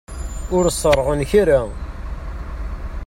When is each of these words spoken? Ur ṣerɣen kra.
Ur 0.55 0.65
ṣerɣen 0.81 1.21
kra. 1.29 1.61